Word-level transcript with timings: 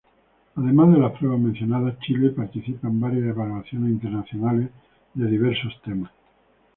Además 0.55 0.93
de 0.95 0.99
las 0.99 1.11
pruebas 1.11 1.39
mencionadas, 1.39 1.99
Chile 1.99 2.31
participa 2.31 2.87
en 2.87 2.99
varias 2.99 3.23
evaluaciones 3.25 3.91
internacionales 3.91 4.71
de 5.13 5.29
diversos 5.29 5.79
temas. 5.85 6.09